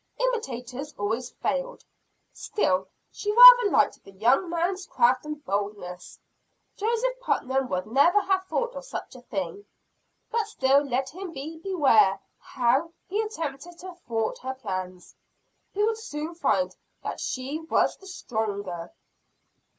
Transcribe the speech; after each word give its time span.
Imitators 0.19 0.95
always 0.97 1.29
failed. 1.29 1.85
Still 2.33 2.87
she 3.11 3.31
rather 3.31 3.69
liked 3.69 4.03
the 4.03 4.11
young 4.11 4.49
man's 4.49 4.87
craft 4.87 5.27
and 5.27 5.45
boldness 5.45 6.17
Joseph 6.75 7.19
Putnam 7.19 7.69
would 7.69 7.85
never 7.85 8.19
have 8.21 8.43
thought 8.45 8.73
of 8.73 8.83
such 8.83 9.13
a 9.15 9.21
thing. 9.21 9.63
But 10.31 10.47
still 10.47 10.81
let 10.83 11.09
him 11.09 11.31
beware 11.31 12.19
how 12.39 12.93
he 13.05 13.21
attempted 13.21 13.77
to 13.77 13.93
thwart 14.07 14.39
her 14.39 14.55
plans. 14.55 15.13
He 15.71 15.83
would 15.83 15.99
soon 15.99 16.33
find 16.33 16.75
that 17.03 17.19
she 17.19 17.59
was 17.59 17.95
the 17.95 18.07
stronger. 18.07 18.91